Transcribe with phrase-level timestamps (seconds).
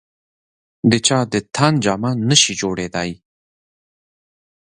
[0.89, 3.09] د چا د تن جامه نه شي جوړېدای.